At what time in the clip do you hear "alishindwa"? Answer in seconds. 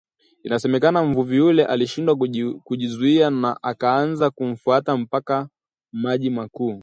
1.65-2.15